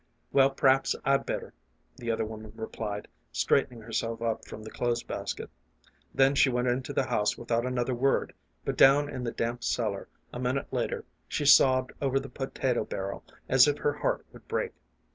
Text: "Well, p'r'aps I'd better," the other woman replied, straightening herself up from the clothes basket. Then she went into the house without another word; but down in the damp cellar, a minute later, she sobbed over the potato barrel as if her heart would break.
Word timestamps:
"Well, 0.31 0.49
p'r'aps 0.49 0.95
I'd 1.05 1.27
better," 1.27 1.53
the 1.95 2.09
other 2.09 2.25
woman 2.25 2.53
replied, 2.55 3.07
straightening 3.31 3.81
herself 3.83 4.19
up 4.19 4.47
from 4.47 4.63
the 4.63 4.71
clothes 4.71 5.03
basket. 5.03 5.51
Then 6.11 6.33
she 6.33 6.49
went 6.49 6.69
into 6.69 6.91
the 6.91 7.05
house 7.05 7.37
without 7.37 7.67
another 7.67 7.93
word; 7.93 8.33
but 8.65 8.77
down 8.79 9.07
in 9.09 9.23
the 9.23 9.31
damp 9.31 9.63
cellar, 9.63 10.07
a 10.33 10.39
minute 10.39 10.73
later, 10.73 11.05
she 11.27 11.45
sobbed 11.45 11.91
over 12.01 12.19
the 12.19 12.29
potato 12.29 12.83
barrel 12.83 13.23
as 13.47 13.67
if 13.67 13.77
her 13.77 13.93
heart 13.93 14.25
would 14.33 14.47
break. 14.47 14.71